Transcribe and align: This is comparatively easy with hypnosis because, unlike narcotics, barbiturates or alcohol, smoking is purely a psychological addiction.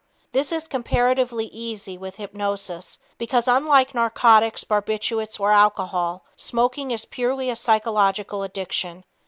This 0.31 0.51
is 0.51 0.67
comparatively 0.67 1.45
easy 1.45 1.95
with 1.95 2.15
hypnosis 2.15 2.97
because, 3.19 3.47
unlike 3.47 3.93
narcotics, 3.93 4.63
barbiturates 4.63 5.39
or 5.39 5.51
alcohol, 5.51 6.25
smoking 6.35 6.89
is 6.89 7.05
purely 7.05 7.51
a 7.51 7.55
psychological 7.55 8.41
addiction. 8.41 9.03